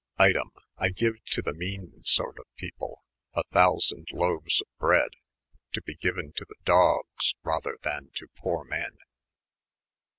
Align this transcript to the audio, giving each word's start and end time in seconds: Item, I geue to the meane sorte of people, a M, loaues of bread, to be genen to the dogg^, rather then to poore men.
Item, 0.17 0.49
I 0.79 0.89
geue 0.89 1.23
to 1.27 1.43
the 1.43 1.53
meane 1.53 2.01
sorte 2.03 2.39
of 2.39 2.47
people, 2.55 3.03
a 3.35 3.43
M, 3.53 3.69
loaues 4.13 4.57
of 4.59 4.65
bread, 4.79 5.11
to 5.73 5.81
be 5.83 5.95
genen 5.95 6.33
to 6.37 6.45
the 6.49 6.55
dogg^, 6.65 7.35
rather 7.43 7.77
then 7.83 8.09
to 8.15 8.27
poore 8.35 8.63
men. 8.65 8.97